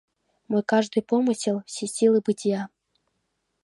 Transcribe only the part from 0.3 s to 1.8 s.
Мой каждый помысел,